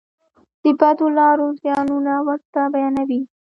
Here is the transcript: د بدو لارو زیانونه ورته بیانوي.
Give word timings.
د 0.63 0.65
بدو 0.79 1.07
لارو 1.17 1.47
زیانونه 1.61 2.13
ورته 2.27 2.61
بیانوي. 2.73 3.21